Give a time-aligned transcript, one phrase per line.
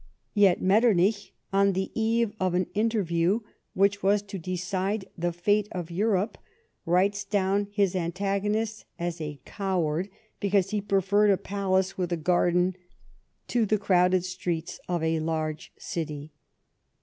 [0.33, 3.41] Yet Metternich, on the eve of an interview
[3.75, 6.39] which was to decide the fate of Europe,
[6.87, 10.09] writes down his antagonist as a coward
[10.39, 12.75] because he preferred a palace with a garden
[13.49, 16.31] to the crowded streets of a large city.